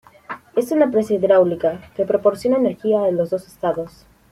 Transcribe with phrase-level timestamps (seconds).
[0.55, 4.07] Es una presa hidráulica que proporciona energía a los dos estados.